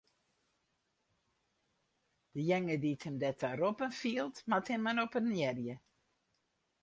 Dejinge 2.35 2.75
dy't 2.83 3.05
him 3.07 3.17
derta 3.21 3.49
roppen 3.61 3.91
fielt, 4.01 4.35
moat 4.49 4.67
him 4.73 4.81
mar 4.85 4.97
oppenearje. 5.05 5.75